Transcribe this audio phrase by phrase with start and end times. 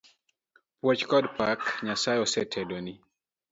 [0.79, 2.93] Puoch kod pak, Nyasaye oseteloni.